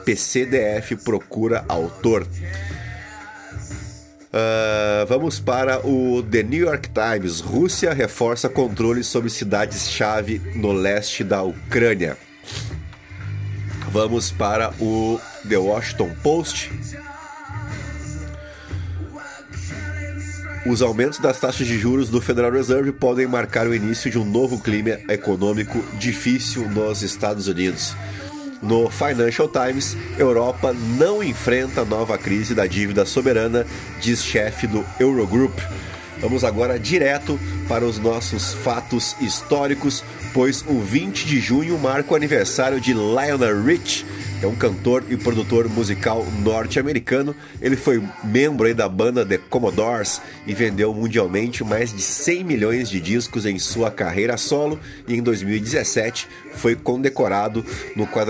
PCDF 0.07 0.97
procura 0.97 1.62
autor. 1.69 2.26
Uh, 4.28 5.06
vamos 5.06 5.40
para 5.40 5.87
o 5.87 6.23
The 6.23 6.42
New 6.42 6.66
York 6.66 6.90
Times. 6.90 7.40
Rússia 7.40 7.94
reforça 7.94 8.49
controle 8.49 9.02
sobre 9.02 9.30
cidades-chave 9.30 10.38
no 10.54 10.73
leste 10.73 11.25
da 11.25 11.42
Ucrânia. 11.42 12.16
Vamos 13.90 14.30
para 14.30 14.70
o 14.78 15.18
The 15.49 15.56
Washington 15.56 16.11
Post. 16.23 16.70
Os 20.66 20.82
aumentos 20.82 21.18
das 21.18 21.40
taxas 21.40 21.66
de 21.66 21.78
juros 21.78 22.11
do 22.11 22.20
Federal 22.20 22.52
Reserve 22.52 22.92
podem 22.92 23.26
marcar 23.26 23.66
o 23.66 23.75
início 23.75 24.11
de 24.11 24.18
um 24.18 24.25
novo 24.25 24.61
clima 24.61 24.99
econômico 25.08 25.82
difícil 25.99 26.68
nos 26.68 27.00
Estados 27.00 27.49
Unidos. 27.49 27.94
No 28.62 28.91
Financial 28.91 29.49
Times, 29.49 29.97
Europa 30.19 30.73
não 30.73 31.23
enfrenta 31.23 31.85
nova 31.85 32.19
crise 32.19 32.55
da 32.55 32.67
dívida 32.67 33.07
soberana, 33.07 33.67
diz 34.00 34.25
chefe 34.25 34.67
do 34.67 34.85
Eurogroup. 34.99 35.59
Vamos 36.21 36.43
agora 36.43 36.79
direto 36.79 37.38
para 37.69 37.85
os 37.85 37.99
nossos 37.99 38.53
fatos 38.53 39.15
históricos, 39.21 40.03
pois 40.35 40.65
o 40.67 40.81
20 40.81 41.25
de 41.25 41.38
junho 41.38 41.79
marca 41.79 42.12
o 42.12 42.17
aniversário 42.17 42.81
de 42.81 42.93
Lionel 42.93 43.62
Rich, 43.62 44.05
é 44.40 44.47
um 44.47 44.54
cantor 44.54 45.04
e 45.09 45.16
produtor 45.16 45.68
musical 45.68 46.25
norte-americano. 46.42 47.35
Ele 47.61 47.76
foi 47.76 48.02
membro 48.23 48.73
da 48.75 48.88
banda 48.88 49.25
The 49.25 49.38
Commodores 49.38 50.21
e 50.47 50.54
vendeu 50.54 50.95
mundialmente 50.95 51.64
mais 51.64 51.92
de 51.92 52.02
100 52.02 52.45
milhões 52.45 52.88
de 52.88 53.00
discos 53.00 53.47
em 53.47 53.59
sua 53.59 53.90
carreira 53.90 54.37
solo 54.37 54.78
e 55.07 55.14
em 55.14 55.23
2017 55.23 56.28
foi 56.52 56.76
condecorado 56.76 57.64
no 57.97 58.07
40 58.07 58.28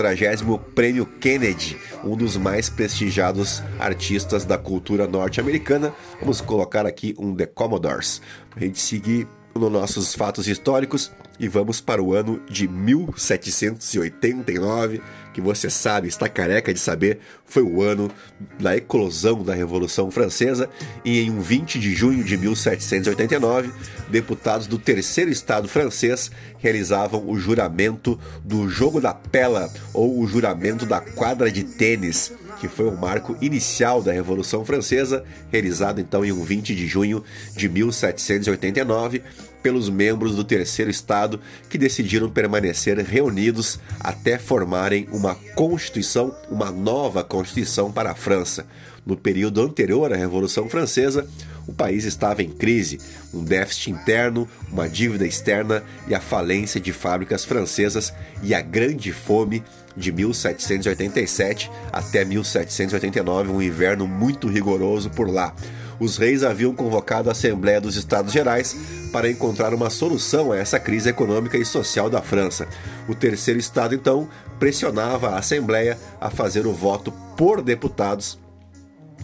Prêmio 0.73 1.05
Kennedy, 1.05 1.77
um 2.03 2.15
dos 2.15 2.37
mais 2.37 2.69
prestigiados 2.69 3.61
artistas 3.79 4.45
da 4.45 4.57
cultura 4.57 5.07
norte-americana. 5.07 5.93
Vamos 6.19 6.41
colocar 6.41 6.85
aqui 6.85 7.13
um 7.17 7.35
The 7.35 7.45
Commodores 7.45 8.21
a 8.55 8.59
gente 8.59 8.79
seguir 8.79 9.27
nos 9.55 9.71
nossos 9.71 10.15
fatos 10.15 10.47
históricos 10.47 11.11
e 11.39 11.47
vamos 11.47 11.79
para 11.79 12.03
o 12.03 12.13
ano 12.13 12.41
de 12.49 12.67
1789, 12.67 15.01
que 15.33 15.41
você 15.41 15.69
sabe, 15.69 16.07
está 16.07 16.27
careca 16.27 16.73
de 16.73 16.79
saber, 16.79 17.19
foi 17.45 17.63
o 17.63 17.81
ano 17.81 18.11
da 18.59 18.75
eclosão 18.75 19.43
da 19.43 19.53
Revolução 19.53 20.09
Francesa 20.11 20.69
e 21.03 21.19
em 21.19 21.31
um 21.31 21.41
20 21.41 21.79
de 21.79 21.93
junho 21.93 22.23
de 22.23 22.37
1789, 22.37 23.71
deputados 24.09 24.67
do 24.67 24.77
terceiro 24.77 25.29
estado 25.29 25.67
francês 25.67 26.31
realizavam 26.57 27.27
o 27.29 27.37
juramento 27.37 28.19
do 28.43 28.69
jogo 28.69 28.99
da 28.99 29.13
pela 29.13 29.71
ou 29.93 30.19
o 30.19 30.27
juramento 30.27 30.85
da 30.85 30.99
quadra 30.99 31.51
de 31.51 31.63
tênis 31.63 32.33
que 32.59 32.67
foi 32.67 32.87
o 32.87 32.97
marco 32.97 33.37
inicial 33.39 34.01
da 34.01 34.11
Revolução 34.11 34.65
Francesa, 34.65 35.23
realizado 35.49 36.01
então 36.01 36.25
em 36.25 36.31
um 36.31 36.43
20 36.43 36.75
de 36.75 36.87
junho 36.87 37.23
de 37.55 37.69
1789 37.69 39.23
pelos 39.61 39.89
membros 39.89 40.35
do 40.35 40.43
terceiro 40.43 40.89
estado 40.89 41.39
que 41.69 41.77
decidiram 41.77 42.29
permanecer 42.29 42.97
reunidos 42.99 43.79
até 43.99 44.37
formarem 44.37 45.07
uma 45.11 45.35
constituição, 45.55 46.35
uma 46.49 46.71
nova 46.71 47.23
constituição 47.23 47.91
para 47.91 48.11
a 48.11 48.15
França. 48.15 48.65
No 49.05 49.17
período 49.17 49.61
anterior 49.61 50.13
à 50.13 50.15
Revolução 50.15 50.69
Francesa, 50.69 51.27
o 51.67 51.73
país 51.73 52.03
estava 52.03 52.41
em 52.41 52.49
crise, 52.49 52.99
um 53.33 53.43
déficit 53.43 53.91
interno, 53.91 54.47
uma 54.71 54.89
dívida 54.89 55.25
externa 55.25 55.83
e 56.07 56.15
a 56.15 56.19
falência 56.19 56.79
de 56.79 56.91
fábricas 56.91 57.45
francesas 57.45 58.13
e 58.41 58.53
a 58.53 58.61
grande 58.61 59.11
fome 59.11 59.63
de 59.95 60.11
1787 60.11 61.69
até 61.91 62.25
1789, 62.25 63.51
um 63.51 63.61
inverno 63.61 64.07
muito 64.07 64.47
rigoroso 64.47 65.09
por 65.09 65.29
lá. 65.29 65.53
Os 65.99 66.17
reis 66.17 66.43
haviam 66.43 66.73
convocado 66.73 67.29
a 67.29 67.33
Assembleia 67.33 67.81
dos 67.81 67.97
Estados 67.97 68.31
Gerais 68.31 68.75
para 69.11 69.29
encontrar 69.29 69.73
uma 69.73 69.89
solução 69.89 70.51
a 70.51 70.57
essa 70.57 70.79
crise 70.79 71.09
econômica 71.09 71.57
e 71.57 71.65
social 71.65 72.09
da 72.09 72.21
França. 72.21 72.67
O 73.07 73.15
terceiro 73.15 73.59
estado, 73.59 73.95
então, 73.95 74.29
pressionava 74.59 75.29
a 75.29 75.39
Assembleia 75.39 75.97
a 76.19 76.29
fazer 76.29 76.65
o 76.67 76.73
voto 76.73 77.11
por 77.35 77.61
deputados 77.61 78.37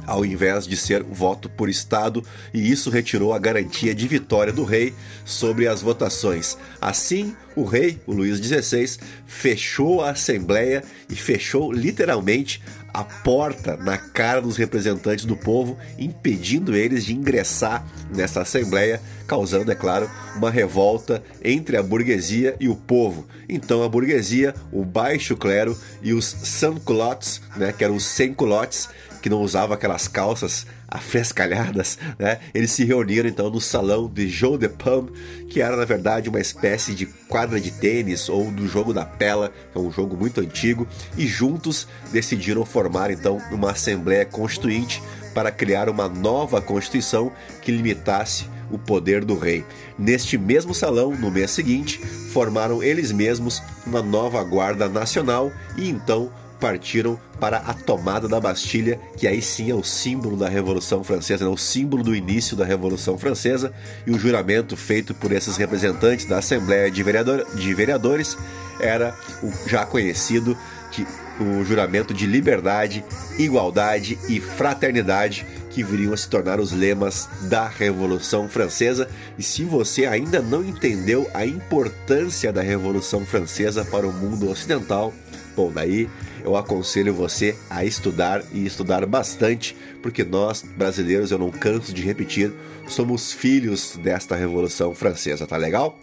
ao 0.05 0.25
invés 0.25 0.67
de 0.67 0.77
ser 0.77 1.03
voto 1.03 1.49
por 1.49 1.69
Estado, 1.69 2.23
e 2.53 2.71
isso 2.71 2.89
retirou 2.89 3.33
a 3.33 3.39
garantia 3.39 3.93
de 3.93 4.07
vitória 4.07 4.53
do 4.53 4.63
rei 4.63 4.93
sobre 5.23 5.67
as 5.67 5.81
votações. 5.81 6.57
Assim, 6.79 7.35
o 7.55 7.63
rei, 7.63 7.99
o 8.05 8.13
Luís 8.13 8.37
XVI, 8.37 8.97
fechou 9.25 10.01
a 10.01 10.11
Assembleia 10.11 10.83
e 11.09 11.15
fechou 11.15 11.71
literalmente 11.71 12.61
a 12.93 13.03
porta 13.03 13.75
na 13.75 13.97
cara 13.97 14.41
dos 14.41 14.57
representantes 14.57 15.25
do 15.25 15.35
povo, 15.35 15.77
impedindo 15.97 16.75
eles 16.75 17.05
de 17.05 17.13
ingressar 17.13 17.85
nessa 18.13 18.41
Assembleia, 18.41 19.01
causando, 19.27 19.71
é 19.71 19.75
claro, 19.75 20.09
uma 20.35 20.49
revolta 20.49 21.23
entre 21.43 21.77
a 21.77 21.83
burguesia 21.83 22.55
e 22.59 22.67
o 22.67 22.75
povo. 22.75 23.25
Então 23.47 23.83
a 23.83 23.89
burguesia, 23.89 24.53
o 24.71 24.83
baixo 24.83 25.35
clero 25.35 25.77
e 26.01 26.13
os 26.13 26.25
sans-culottes, 26.25 27.41
né, 27.55 27.71
que 27.71 27.83
eram 27.83 27.95
os 27.95 28.05
sem-culottes, 28.05 28.89
que 29.21 29.29
não 29.29 29.41
usavam 29.41 29.73
aquelas 29.73 30.07
calças 30.07 30.67
afrescalhadas, 30.87 31.97
né? 32.19 32.39
Eles 32.53 32.71
se 32.71 32.85
reuniram 32.85 33.27
então 33.27 33.49
no 33.49 33.59
salão 33.59 34.07
de 34.07 34.29
Joe 34.29 34.55
de 34.55 34.69
Pam, 34.69 35.07
que 35.49 35.61
era 35.61 35.75
na 35.75 35.83
verdade 35.83 36.29
uma 36.29 36.39
espécie 36.39 36.93
de 36.93 37.07
quadra 37.27 37.59
de 37.59 37.71
tênis 37.71 38.29
ou 38.29 38.51
do 38.51 38.67
jogo 38.67 38.93
da 38.93 39.03
pela, 39.03 39.49
que 39.49 39.77
é 39.77 39.81
um 39.81 39.91
jogo 39.91 40.15
muito 40.15 40.41
antigo, 40.41 40.87
e 41.17 41.25
juntos 41.25 41.87
decidiram 42.11 42.63
formar 42.65 43.09
então 43.09 43.41
uma 43.51 43.71
assembleia 43.71 44.25
constituinte 44.25 45.01
para 45.35 45.51
criar 45.51 45.89
uma 45.89 46.09
nova 46.09 46.59
constituição 46.61 47.31
que 47.61 47.71
limitasse 47.71 48.49
o 48.71 48.79
poder 48.79 49.23
do 49.23 49.37
rei. 49.37 49.63
Neste 49.99 50.37
mesmo 50.37 50.73
salão, 50.73 51.11
no 51.11 51.29
mês 51.29 51.51
seguinte, 51.51 51.99
formaram 51.99 52.81
eles 52.81 53.11
mesmos 53.11 53.61
uma 53.85 54.01
nova 54.01 54.43
guarda 54.43 54.89
nacional 54.89 55.51
e 55.77 55.87
então 55.87 56.31
partiram 56.59 57.19
para 57.39 57.57
a 57.57 57.73
tomada 57.73 58.27
da 58.27 58.39
Bastilha, 58.39 58.99
que 59.17 59.27
aí 59.27 59.41
sim 59.41 59.69
é 59.69 59.75
o 59.75 59.83
símbolo 59.83 60.37
da 60.37 60.47
Revolução 60.47 61.03
Francesa, 61.03 61.45
né? 61.45 61.51
o 61.51 61.57
símbolo 61.57 62.01
do 62.01 62.15
início 62.15 62.55
da 62.55 62.65
Revolução 62.65 63.17
Francesa, 63.17 63.73
e 64.07 64.11
o 64.11 64.17
juramento 64.17 64.77
feito 64.77 65.13
por 65.13 65.31
esses 65.31 65.57
representantes 65.57 66.25
da 66.25 66.37
Assembleia 66.37 66.89
de, 66.89 67.03
Vereador, 67.03 67.45
de 67.53 67.73
Vereadores 67.73 68.37
era 68.79 69.13
o 69.43 69.51
já 69.69 69.85
conhecido 69.85 70.57
que 70.91 71.05
o 71.39 71.63
juramento 71.63 72.13
de 72.13 72.25
liberdade, 72.25 73.03
igualdade 73.37 74.17
e 74.29 74.39
fraternidade 74.39 75.45
que 75.69 75.83
viriam 75.83 76.13
a 76.13 76.17
se 76.17 76.29
tornar 76.29 76.59
os 76.59 76.71
lemas 76.71 77.27
da 77.49 77.67
Revolução 77.67 78.47
Francesa. 78.47 79.09
E 79.37 79.43
se 79.43 79.65
você 79.65 80.05
ainda 80.05 80.41
não 80.41 80.63
entendeu 80.63 81.29
a 81.33 81.45
importância 81.45 82.53
da 82.53 82.61
Revolução 82.61 83.25
Francesa 83.25 83.83
para 83.83 84.07
o 84.07 84.13
mundo 84.13 84.49
ocidental, 84.49 85.13
bom, 85.53 85.69
daí 85.69 86.09
eu 86.45 86.55
aconselho 86.55 87.13
você 87.13 87.57
a 87.69 87.83
estudar 87.83 88.41
e 88.53 88.65
estudar 88.65 89.05
bastante, 89.05 89.75
porque 90.01 90.23
nós, 90.23 90.61
brasileiros, 90.61 91.31
eu 91.31 91.39
não 91.39 91.51
canso 91.51 91.91
de 91.91 92.03
repetir, 92.03 92.53
somos 92.87 93.33
filhos 93.33 93.99
desta 94.01 94.35
Revolução 94.35 94.95
Francesa, 94.95 95.45
tá 95.45 95.57
legal? 95.57 95.99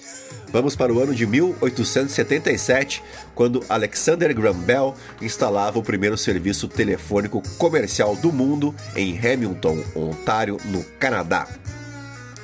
Vamos 0.53 0.77
para 0.77 0.93
o 0.93 1.01
ano 1.01 1.15
de 1.15 1.27
1877, 1.27 3.03
quando 3.35 3.65
Alexander 3.71 4.35
Graham 4.35 4.59
Bell 4.59 4.95
instalava 5.23 5.79
o 5.79 5.83
primeiro 5.83 6.19
serviço 6.19 6.69
telefônico 6.69 7.43
comercial 7.57 8.15
do 8.15 8.31
mundo 8.31 8.75
em 8.95 9.19
Hamilton, 9.19 9.83
Ontário, 9.97 10.59
no 10.67 10.85
Canadá. 11.01 11.49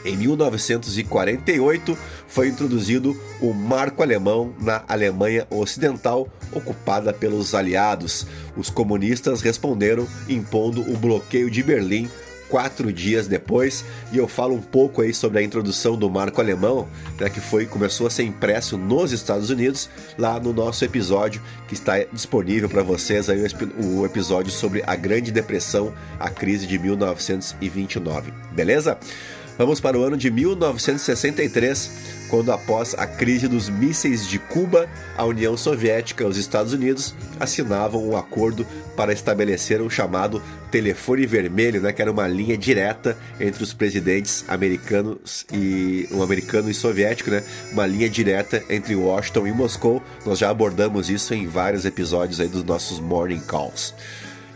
Em 0.06 0.16
1948 0.16 1.98
foi 2.26 2.48
introduzido 2.48 3.14
o 3.42 3.52
marco 3.52 4.02
alemão 4.02 4.54
na 4.58 4.82
Alemanha 4.88 5.46
Ocidental, 5.50 6.28
ocupada 6.50 7.12
pelos 7.12 7.54
aliados. 7.54 8.26
Os 8.56 8.70
comunistas 8.70 9.42
responderam 9.42 10.08
impondo 10.26 10.80
o 10.80 10.96
bloqueio 10.96 11.50
de 11.50 11.62
Berlim 11.62 12.08
quatro 12.48 12.92
dias 12.92 13.26
depois 13.26 13.84
e 14.12 14.18
eu 14.18 14.26
falo 14.26 14.54
um 14.54 14.60
pouco 14.60 15.02
aí 15.02 15.12
sobre 15.12 15.38
a 15.38 15.42
introdução 15.42 15.96
do 15.96 16.08
marco 16.10 16.40
alemão, 16.40 16.88
né, 17.18 17.28
que 17.28 17.40
foi 17.40 17.66
começou 17.66 18.06
a 18.06 18.10
ser 18.10 18.24
impresso 18.24 18.76
nos 18.76 19.12
Estados 19.12 19.50
Unidos 19.50 19.88
lá 20.16 20.40
no 20.40 20.52
nosso 20.52 20.84
episódio 20.84 21.40
que 21.66 21.74
está 21.74 22.04
disponível 22.12 22.68
para 22.68 22.82
vocês 22.82 23.28
aí 23.28 23.44
o 23.78 24.04
episódio 24.04 24.50
sobre 24.50 24.82
a 24.86 24.96
Grande 24.96 25.30
Depressão, 25.30 25.92
a 26.18 26.30
crise 26.30 26.66
de 26.66 26.78
1929, 26.78 28.32
beleza? 28.52 28.98
Vamos 29.58 29.80
para 29.80 29.98
o 29.98 30.02
ano 30.04 30.16
de 30.16 30.30
1963, 30.30 31.90
quando 32.28 32.52
após 32.52 32.94
a 32.94 33.06
crise 33.06 33.48
dos 33.48 33.68
mísseis 33.68 34.26
de 34.26 34.38
Cuba, 34.38 34.88
a 35.16 35.24
União 35.24 35.56
Soviética 35.56 36.24
e 36.24 36.26
os 36.26 36.36
Estados 36.36 36.72
Unidos 36.72 37.14
assinavam 37.40 38.06
um 38.06 38.16
acordo 38.16 38.66
para 38.96 39.12
estabelecer 39.12 39.80
um 39.80 39.88
chamado 39.88 40.42
telefone 40.70 41.26
vermelho, 41.26 41.80
né, 41.80 41.92
que 41.92 42.02
era 42.02 42.10
uma 42.10 42.28
linha 42.28 42.56
direta 42.56 43.16
entre 43.40 43.62
os 43.62 43.72
presidentes 43.72 44.44
americanos 44.48 45.46
e 45.52 46.08
um 46.12 46.22
americano 46.22 46.70
e 46.70 46.74
soviético, 46.74 47.30
né, 47.30 47.42
uma 47.72 47.86
linha 47.86 48.08
direta 48.08 48.62
entre 48.68 48.94
Washington 48.94 49.46
e 49.46 49.52
Moscou. 49.52 50.02
Nós 50.26 50.38
já 50.38 50.50
abordamos 50.50 51.08
isso 51.10 51.32
em 51.32 51.46
vários 51.46 51.84
episódios 51.84 52.40
aí 52.40 52.48
dos 52.48 52.64
nossos 52.64 52.98
morning 52.98 53.40
calls. 53.40 53.94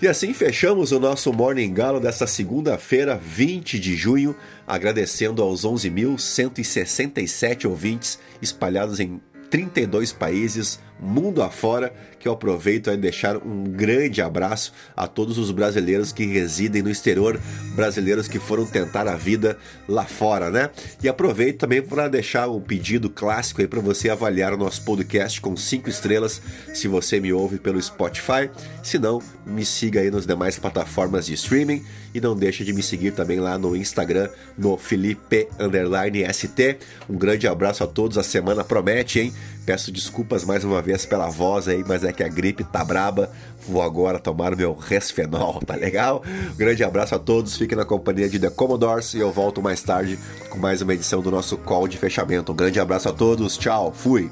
E 0.02 0.08
assim 0.08 0.34
fechamos 0.34 0.90
o 0.90 0.98
nosso 0.98 1.32
Morning 1.32 1.72
Galo 1.72 2.00
desta 2.00 2.26
segunda-feira, 2.26 3.16
20 3.16 3.78
de 3.78 3.94
junho, 3.94 4.34
agradecendo 4.66 5.40
aos 5.40 5.64
11.167 5.64 7.70
ouvintes 7.70 8.18
espalhados 8.42 8.98
em 8.98 9.20
32 9.48 10.12
países, 10.12 10.80
mundo 10.98 11.40
afora, 11.40 11.94
que 12.22 12.28
eu 12.28 12.32
aproveito 12.32 12.88
a 12.88 12.94
deixar 12.94 13.36
um 13.36 13.64
grande 13.64 14.22
abraço 14.22 14.72
a 14.96 15.08
todos 15.08 15.38
os 15.38 15.50
brasileiros 15.50 16.12
que 16.12 16.24
residem 16.24 16.80
no 16.80 16.88
exterior, 16.88 17.40
brasileiros 17.74 18.28
que 18.28 18.38
foram 18.38 18.64
tentar 18.64 19.08
a 19.08 19.16
vida 19.16 19.58
lá 19.88 20.04
fora, 20.04 20.48
né? 20.48 20.70
E 21.02 21.08
aproveito 21.08 21.58
também 21.58 21.82
para 21.82 22.06
deixar 22.06 22.48
um 22.48 22.60
pedido 22.60 23.10
clássico 23.10 23.60
aí 23.60 23.66
para 23.66 23.80
você 23.80 24.08
avaliar 24.08 24.54
o 24.54 24.56
nosso 24.56 24.84
podcast 24.84 25.40
com 25.40 25.56
cinco 25.56 25.90
estrelas, 25.90 26.40
se 26.72 26.86
você 26.86 27.18
me 27.18 27.32
ouve 27.32 27.58
pelo 27.58 27.82
Spotify, 27.82 28.48
se 28.84 29.00
não, 29.00 29.20
me 29.44 29.64
siga 29.64 29.98
aí 29.98 30.08
nas 30.08 30.24
demais 30.24 30.56
plataformas 30.56 31.26
de 31.26 31.34
streaming 31.34 31.84
e 32.14 32.20
não 32.20 32.36
deixe 32.36 32.62
de 32.64 32.72
me 32.72 32.84
seguir 32.84 33.10
também 33.12 33.40
lá 33.40 33.58
no 33.58 33.74
Instagram, 33.74 34.28
no 34.56 34.76
Felipe_ST. 34.76 35.48
Um 37.08 37.18
grande 37.18 37.48
abraço 37.48 37.82
a 37.82 37.86
todos, 37.88 38.16
a 38.16 38.22
semana 38.22 38.62
promete, 38.62 39.18
hein? 39.18 39.32
Peço 39.64 39.92
desculpas 39.92 40.44
mais 40.44 40.64
uma 40.64 40.82
vez 40.82 41.06
pela 41.06 41.28
voz 41.28 41.68
aí, 41.68 41.84
mas 41.86 42.02
é 42.02 42.12
que 42.12 42.22
a 42.22 42.28
gripe 42.28 42.64
tá 42.64 42.84
braba. 42.84 43.30
Vou 43.66 43.80
agora 43.80 44.18
tomar 44.18 44.56
meu 44.56 44.74
resfenol, 44.74 45.60
tá 45.64 45.76
legal? 45.76 46.22
Um 46.52 46.56
grande 46.56 46.82
abraço 46.82 47.14
a 47.14 47.18
todos, 47.18 47.56
fiquem 47.56 47.78
na 47.78 47.84
companhia 47.84 48.28
de 48.28 48.38
The 48.38 48.50
Commodores 48.50 49.14
e 49.14 49.18
eu 49.18 49.30
volto 49.30 49.62
mais 49.62 49.80
tarde 49.82 50.18
com 50.50 50.58
mais 50.58 50.82
uma 50.82 50.94
edição 50.94 51.22
do 51.22 51.30
nosso 51.30 51.56
call 51.56 51.86
de 51.86 51.96
fechamento. 51.96 52.52
Um 52.52 52.56
grande 52.56 52.80
abraço 52.80 53.08
a 53.08 53.12
todos, 53.12 53.56
tchau, 53.56 53.92
fui! 53.92 54.30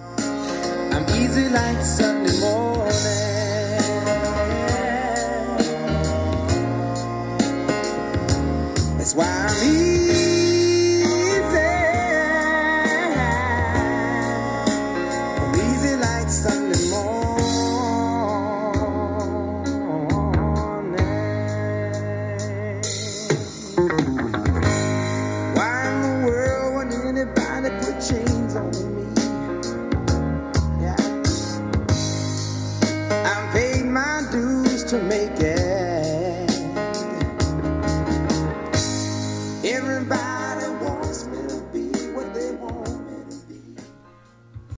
I'm 0.92 1.06
easy 1.14 1.48
like. 1.48 2.69